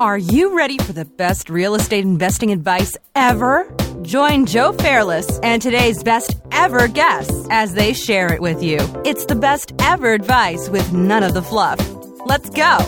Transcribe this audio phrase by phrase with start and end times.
[0.00, 3.68] Are you ready for the best real estate investing advice ever?
[4.02, 8.78] Join Joe Fairless and today's best ever guests as they share it with you.
[9.04, 11.80] It's the best ever advice with none of the fluff.
[12.26, 12.78] Let's go.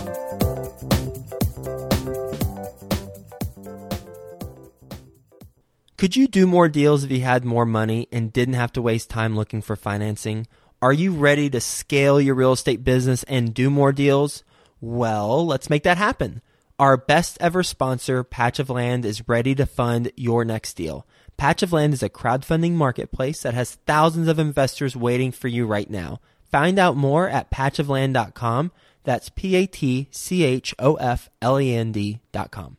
[5.98, 9.10] Could you do more deals if you had more money and didn't have to waste
[9.10, 10.46] time looking for financing?
[10.80, 14.44] Are you ready to scale your real estate business and do more deals?
[14.80, 16.40] Well, let's make that happen.
[16.80, 21.06] Our best ever sponsor, Patch of Land, is ready to fund your next deal.
[21.36, 25.66] Patch of Land is a crowdfunding marketplace that has thousands of investors waiting for you
[25.66, 26.22] right now.
[26.50, 28.72] Find out more at patchofland.com.
[29.04, 32.78] That's P A T C H O F L E N D.com.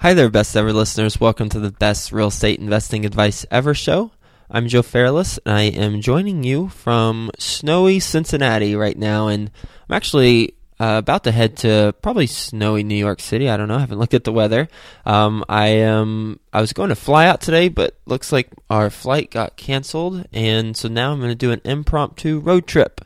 [0.00, 1.20] Hi there, best ever listeners.
[1.20, 4.10] Welcome to the best real estate investing advice ever show.
[4.50, 9.28] I'm Joe Fairless, and I am joining you from snowy Cincinnati right now.
[9.28, 9.52] And
[9.88, 13.48] I'm actually uh, about to head to probably snowy New York City.
[13.48, 13.76] I don't know.
[13.76, 14.68] I haven't looked at the weather.
[15.04, 16.40] Um, I am.
[16.52, 20.76] I was going to fly out today, but looks like our flight got canceled, and
[20.76, 23.00] so now I'm going to do an impromptu road trip.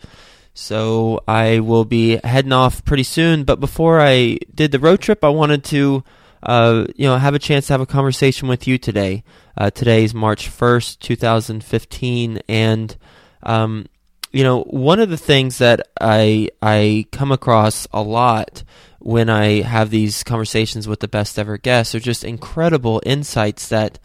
[0.53, 3.45] So I will be heading off pretty soon.
[3.45, 6.05] But before I did the road trip, I wanted to,
[6.43, 9.23] uh, you know, have a chance to have a conversation with you today.
[9.57, 12.97] Uh, today is March first, 2015, and
[13.43, 13.87] um,
[14.31, 18.63] you know, one of the things that I I come across a lot
[19.01, 23.99] when I have these conversations with the best ever guests are just incredible insights that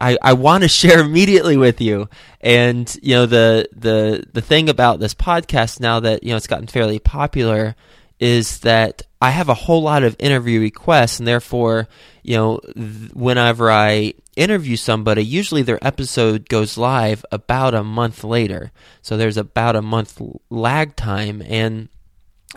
[0.00, 2.08] I, I want to share immediately with you.
[2.40, 6.46] And you know, the the the thing about this podcast now that you know it's
[6.46, 7.74] gotten fairly popular
[8.20, 11.88] is that I have a whole lot of interview requests, and therefore,
[12.22, 18.24] you know, th- whenever I interview somebody, usually their episode goes live about a month
[18.24, 18.72] later.
[19.02, 21.88] So there's about a month lag time, and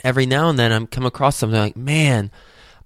[0.04, 2.32] every now and then I'm come across something like, man,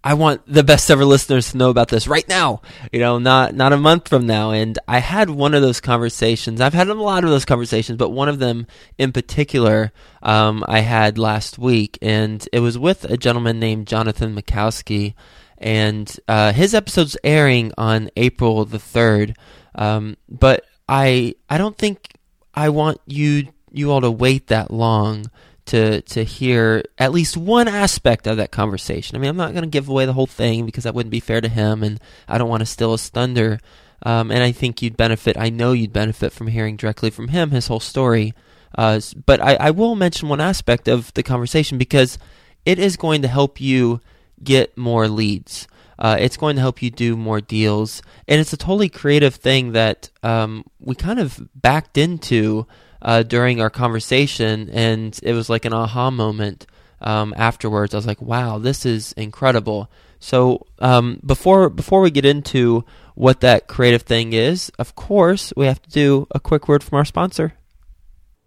[0.03, 3.53] I want the best ever listeners to know about this right now, you know, not
[3.53, 4.51] not a month from now.
[4.51, 6.59] And I had one of those conversations.
[6.59, 8.65] I've had a lot of those conversations, but one of them
[8.97, 9.91] in particular,
[10.23, 15.13] um, I had last week, and it was with a gentleman named Jonathan Mikowski,
[15.59, 19.37] and uh, his episode's airing on April the third.
[19.75, 22.07] Um, but I I don't think
[22.55, 25.27] I want you you all to wait that long
[25.65, 29.15] to to hear at least one aspect of that conversation.
[29.15, 31.19] I mean, I'm not going to give away the whole thing because that wouldn't be
[31.19, 33.59] fair to him, and I don't want to steal his thunder.
[34.03, 35.37] Um, and I think you'd benefit.
[35.37, 38.33] I know you'd benefit from hearing directly from him his whole story.
[38.75, 42.17] Uh, but I, I will mention one aspect of the conversation because
[42.65, 43.99] it is going to help you
[44.43, 45.67] get more leads.
[46.01, 49.73] Uh, it's going to help you do more deals, and it's a totally creative thing
[49.73, 52.65] that um, we kind of backed into
[53.03, 56.65] uh, during our conversation, and it was like an aha moment
[57.01, 57.93] um, afterwards.
[57.93, 62.83] I was like, "Wow, this is incredible." So um, before before we get into
[63.13, 66.97] what that creative thing is, of course, we have to do a quick word from
[66.97, 67.53] our sponsor.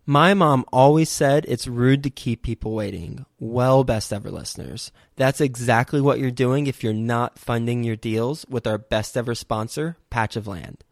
[0.06, 3.24] My mom always said it's rude to keep people waiting.
[3.38, 8.44] Well, best ever listeners, that's exactly what you're doing if you're not funding your deals
[8.46, 10.84] with our best ever sponsor, Patch of Land.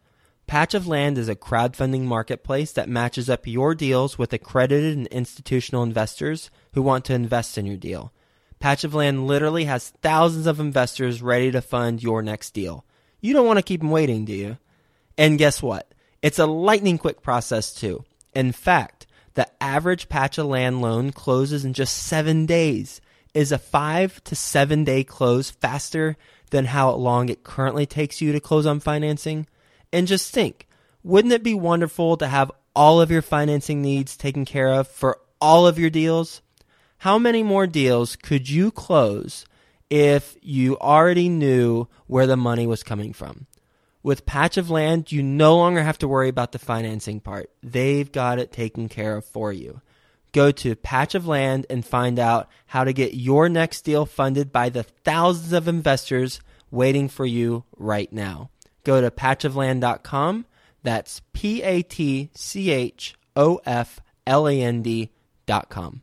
[0.47, 5.05] Patch of Land is a crowdfunding marketplace that matches up your deals with accredited and
[5.07, 8.11] institutional investors who want to invest in your deal.
[8.59, 12.83] Patch of Land literally has thousands of investors ready to fund your next deal.
[13.21, 14.57] You don't want to keep them waiting, do you?
[15.19, 15.93] And guess what?
[16.23, 18.05] It's a lightning quick process too.
[18.35, 18.92] In fact,
[19.33, 23.01] the average patch of land loan closes in just seven days.
[23.33, 26.17] Is a five to seven day close faster
[26.51, 29.47] than how long it currently takes you to close on financing?
[29.91, 30.67] And just think,
[31.03, 35.19] wouldn't it be wonderful to have all of your financing needs taken care of for
[35.41, 36.41] all of your deals?
[36.99, 39.45] How many more deals could you close
[39.89, 43.47] if you already knew where the money was coming from?
[44.03, 47.49] With Patch of Land, you no longer have to worry about the financing part.
[47.63, 49.81] They've got it taken care of for you.
[50.33, 54.51] Go to Patch of Land and find out how to get your next deal funded
[54.51, 58.49] by the thousands of investors waiting for you right now
[58.83, 60.45] go to patchofland.com.
[60.83, 66.02] That's P A T C H O F L A N D.com.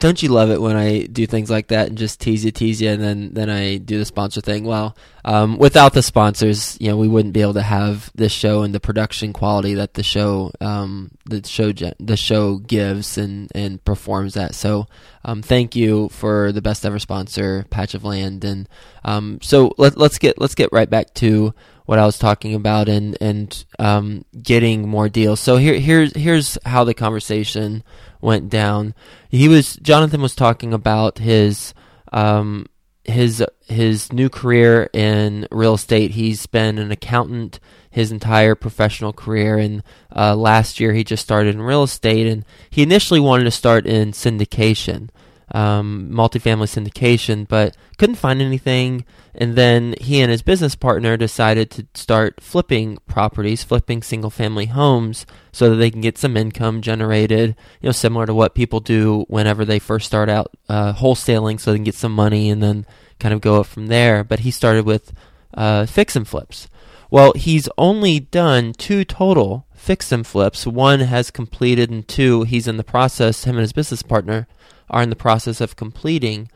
[0.00, 2.80] Don't you love it when I do things like that and just tease you, tease
[2.80, 4.64] you, and then, then I do the sponsor thing?
[4.64, 8.62] Well, um, without the sponsors, you know, we wouldn't be able to have this show
[8.62, 13.84] and the production quality that the show, um, the show, the show gives and, and
[13.84, 14.54] performs at.
[14.54, 14.86] So,
[15.22, 18.68] um, thank you for the best ever sponsor, Patch of Land, and
[19.04, 21.54] um, so let, let's get let's get right back to
[21.90, 25.40] what I was talking about and and um, getting more deals.
[25.40, 27.82] So here here's here's how the conversation
[28.20, 28.94] went down.
[29.28, 31.74] He was Jonathan was talking about his
[32.12, 32.66] um,
[33.02, 36.12] his his new career in real estate.
[36.12, 37.58] He's been an accountant
[37.90, 39.82] his entire professional career, and
[40.14, 42.28] uh, last year he just started in real estate.
[42.28, 45.10] And he initially wanted to start in syndication,
[45.52, 49.04] um, multifamily syndication, but couldn't find anything.
[49.34, 54.66] And then he and his business partner decided to start flipping properties, flipping single family
[54.66, 57.56] homes, so that they can get some income generated.
[57.80, 61.70] You know, similar to what people do whenever they first start out uh, wholesaling, so
[61.70, 62.86] they can get some money and then
[63.18, 64.24] kind of go up from there.
[64.24, 65.12] But he started with
[65.54, 66.68] uh, fix and flips.
[67.10, 70.66] Well, he's only done two total fix and flips.
[70.66, 73.44] One has completed, and two he's in the process.
[73.44, 74.46] Him and his business partner
[74.88, 76.50] are in the process of completing.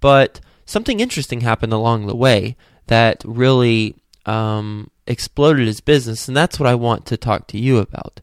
[0.00, 2.56] But something interesting happened along the way
[2.86, 3.96] that really
[4.26, 8.20] um, exploded his business, and that's what I want to talk to you about.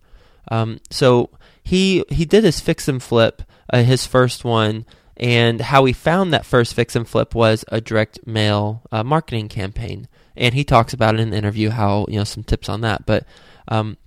[0.49, 1.29] Um, so
[1.63, 3.41] he he did his fix and flip,
[3.71, 4.85] uh, his first one,
[5.17, 9.49] and how he found that first fix and flip was a direct mail uh, marketing
[9.49, 12.81] campaign, and he talks about it in the interview how you know some tips on
[12.81, 13.25] that, but.
[13.67, 13.97] Um,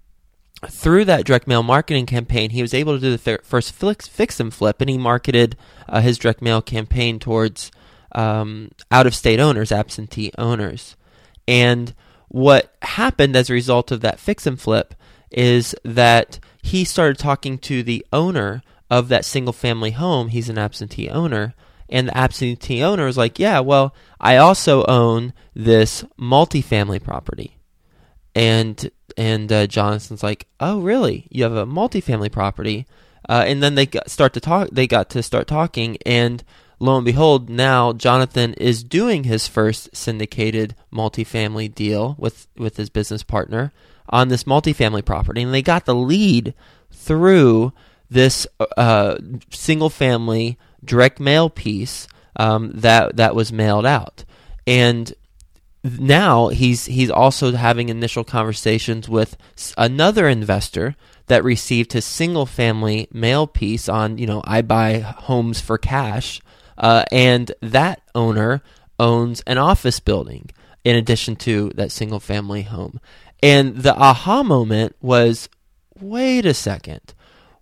[0.67, 4.41] through that direct mail marketing campaign, he was able to do the first fix, fix
[4.41, 5.57] and flip, and he marketed
[5.89, 7.71] uh, his direct mail campaign towards
[8.13, 10.97] um, out of state owners, absentee owners.
[11.47, 11.95] And
[12.29, 14.95] what happened as a result of that fix and flip
[15.31, 20.29] is that he started talking to the owner of that single family home.
[20.29, 21.55] He's an absentee owner.
[21.89, 27.57] And the absentee owner is like, yeah, well, I also own this multifamily property.
[28.35, 31.27] And and uh, Jonathan's like, "Oh, really?
[31.31, 32.87] You have a multifamily property?"
[33.29, 34.69] Uh, and then they got, start to talk.
[34.71, 36.45] They got to start talking, and
[36.79, 42.91] lo and behold, now Jonathan is doing his first syndicated multifamily deal with with his
[42.91, 43.73] business partner
[44.09, 46.55] on this multifamily property, and they got the lead
[46.93, 47.73] through
[48.09, 49.17] this uh,
[49.51, 52.07] single family direct mail piece
[52.39, 54.25] um, that that was mailed out,
[54.67, 55.13] and
[55.85, 59.37] now he's he's also having initial conversations with
[59.77, 60.97] another investor
[61.27, 66.41] that received his single family mail piece on you know I buy homes for cash,
[66.77, 68.63] uh, and that owner
[68.99, 70.51] owns an office building
[70.85, 73.01] in addition to that single family home.
[73.43, 75.49] And the aha moment was,
[76.01, 77.15] wait a second,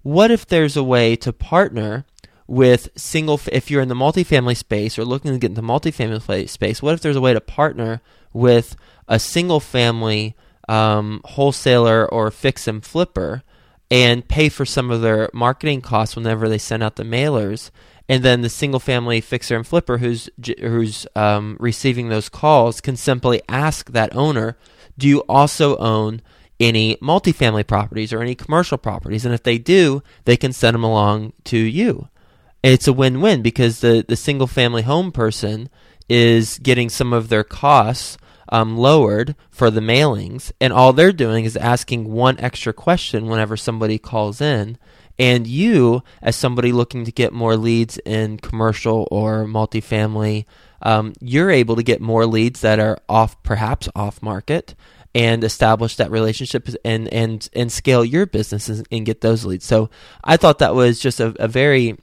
[0.03, 2.07] what if there's a way to partner
[2.47, 6.81] with single if you're in the multifamily space or looking to get into multifamily space
[6.81, 8.01] what if there's a way to partner
[8.33, 8.77] with
[9.09, 10.37] a single family
[10.69, 13.43] um, wholesaler or fix and flipper
[13.91, 17.71] and pay for some of their marketing costs whenever they send out the mailers?
[18.09, 20.29] And then the single family fixer and flipper who's
[20.61, 24.57] who's um, receiving those calls can simply ask that owner
[24.99, 26.23] do you also own
[26.59, 29.25] any multifamily properties or any commercial properties?
[29.25, 32.09] And if they do they can send them along to you
[32.63, 35.69] it's a win-win because the, the single family home person
[36.09, 38.17] is getting some of their costs
[38.49, 43.57] um, lowered for the mailings, and all they're doing is asking one extra question whenever
[43.57, 44.79] somebody calls in.
[45.19, 50.45] And you, as somebody looking to get more leads in commercial or multifamily,
[50.83, 54.75] um, you're able to get more leads that are off, perhaps off market,
[55.15, 59.65] and establish that relationship and and and scale your business and get those leads.
[59.65, 59.89] So
[60.23, 61.97] I thought that was just a, a very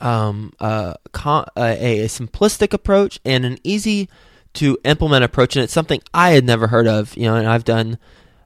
[0.00, 4.08] um, a, a, simplistic approach and an easy
[4.54, 7.16] to implement approach, and it's something I had never heard of.
[7.16, 7.98] You know, and I've done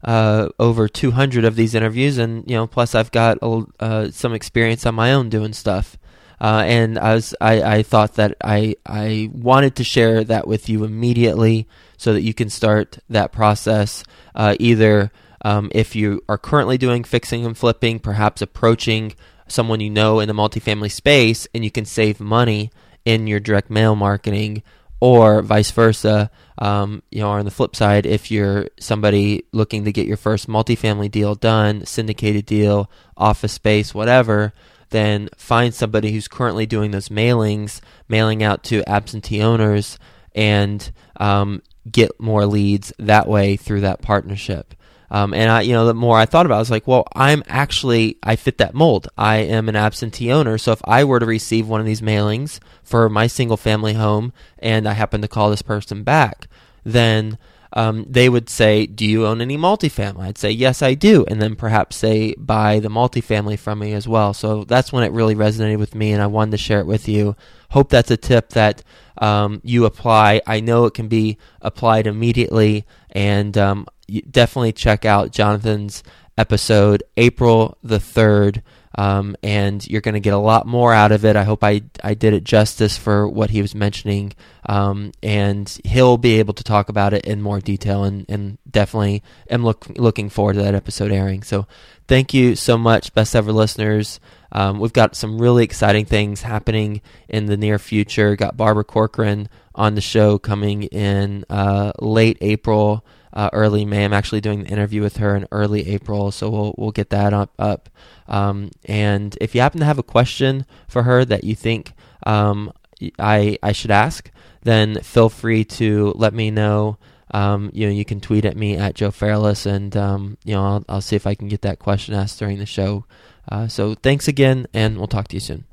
[0.05, 3.39] uh, over 200 of these interviews, and you know, plus I've got
[3.81, 5.99] uh, some experience on my own doing stuff.
[6.39, 10.69] Uh, and I was I, I thought that I I wanted to share that with
[10.69, 11.67] you immediately
[11.97, 14.05] so that you can start that process
[14.35, 15.11] uh, either
[15.43, 19.15] um, if you are currently doing fixing and flipping, perhaps approaching
[19.49, 22.71] someone you know in the multifamily space and you can save money
[23.05, 24.63] in your direct mail marketing
[25.01, 26.31] or vice versa.
[26.59, 30.49] Um, you know, on the flip side, if you're somebody looking to get your first
[30.49, 34.53] multifamily deal done, syndicated deal, office space, whatever,
[34.91, 39.99] then find somebody who's currently doing those mailings, mailing out to absentee owners,
[40.35, 44.75] and um, get more leads that way through that partnership.
[45.11, 47.07] Um, and I, you know, the more I thought about it, I was like, well,
[47.15, 49.09] I'm actually, I fit that mold.
[49.17, 50.59] I am an absentee owner.
[50.59, 54.33] So if I were to receive one of these mailings for my single family home
[54.59, 56.49] and I happen to call this person back,
[56.85, 57.39] then
[57.77, 60.23] um, they would say, Do you own any multifamily?
[60.23, 61.27] I'd say, Yes, I do.
[61.29, 64.33] And then perhaps they buy the multifamily from me as well.
[64.33, 67.07] So that's when it really resonated with me and I wanted to share it with
[67.07, 67.37] you.
[67.71, 68.83] Hope that's a tip that
[69.19, 70.41] um, you apply.
[70.47, 72.87] I know it can be applied immediately.
[73.11, 73.87] And um,
[74.31, 76.03] definitely check out Jonathan's
[76.39, 78.63] episode April the 3rd.
[78.97, 81.37] Um, and you're going to get a lot more out of it.
[81.37, 84.33] I hope I I did it justice for what he was mentioning,
[84.67, 88.05] um, and he'll be able to talk about it in more detail.
[88.05, 91.43] And, and definitely am look, looking forward to that episode airing.
[91.43, 91.67] So
[92.09, 94.19] thank you so much, best ever listeners.
[94.53, 98.37] Um, we've got some really exciting things happening in the near future.
[98.37, 103.05] Got Barbara Corcoran on the show coming in uh, late April
[103.37, 104.05] uh, early May.
[104.05, 107.33] I'm actually doing the interview with her in early April, so we'll we'll get that
[107.35, 107.53] up.
[107.59, 107.91] up.
[108.27, 111.93] Um, and if you happen to have a question for her that you think
[112.25, 112.73] um,
[113.19, 114.31] I I should ask,
[114.63, 116.97] then feel free to let me know.
[117.33, 120.65] Um, you know, you can tweet at me at Joe Fairless, and um, you know,
[120.65, 123.05] I'll, I'll see if I can get that question asked during the show.
[123.49, 125.67] Uh, so thanks again, and we'll talk to you soon.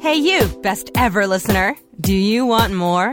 [0.00, 1.74] Hey, you, best ever listener.
[2.00, 3.12] Do you want more?